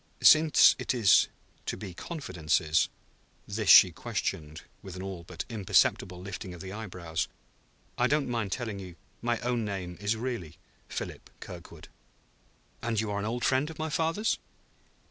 [0.23, 1.27] "Since it is
[1.67, 2.89] to be confidences"
[3.47, 7.27] (this she questioned with an all but imperceptible lifting of the eyebrows),
[7.99, 10.57] "I don't mind telling you my own name is really
[10.89, 11.87] Philip Kirkwood."
[12.81, 14.39] "And you are an old friend of my father's?"